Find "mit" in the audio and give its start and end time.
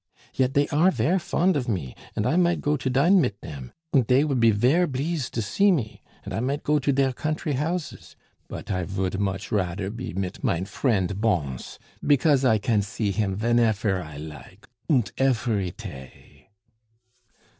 3.21-3.39, 10.15-10.43